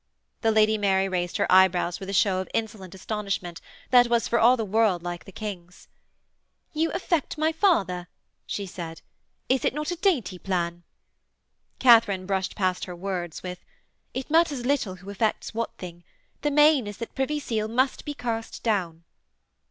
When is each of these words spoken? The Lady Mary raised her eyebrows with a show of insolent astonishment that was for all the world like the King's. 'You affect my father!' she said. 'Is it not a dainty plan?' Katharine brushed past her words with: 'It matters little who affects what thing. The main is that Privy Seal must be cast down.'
The 0.41 0.49
Lady 0.49 0.79
Mary 0.79 1.07
raised 1.07 1.37
her 1.37 1.45
eyebrows 1.51 1.99
with 1.99 2.09
a 2.09 2.11
show 2.11 2.39
of 2.41 2.49
insolent 2.55 2.95
astonishment 2.95 3.61
that 3.91 4.07
was 4.07 4.27
for 4.27 4.39
all 4.39 4.57
the 4.57 4.65
world 4.65 5.03
like 5.03 5.25
the 5.25 5.31
King's. 5.31 5.89
'You 6.73 6.91
affect 6.93 7.37
my 7.37 7.51
father!' 7.51 8.07
she 8.47 8.65
said. 8.65 9.01
'Is 9.47 9.63
it 9.63 9.75
not 9.75 9.91
a 9.91 9.95
dainty 9.95 10.39
plan?' 10.39 10.81
Katharine 11.77 12.25
brushed 12.25 12.55
past 12.55 12.85
her 12.85 12.95
words 12.95 13.43
with: 13.43 13.63
'It 14.15 14.31
matters 14.31 14.65
little 14.65 14.95
who 14.95 15.09
affects 15.11 15.53
what 15.53 15.77
thing. 15.77 16.03
The 16.41 16.49
main 16.49 16.87
is 16.87 16.97
that 16.97 17.13
Privy 17.13 17.39
Seal 17.39 17.67
must 17.67 18.03
be 18.03 18.15
cast 18.15 18.63
down.' 18.63 19.03